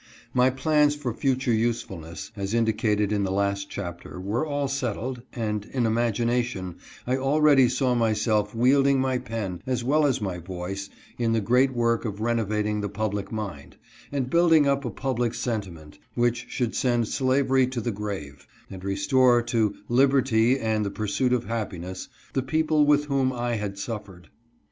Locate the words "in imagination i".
5.65-7.17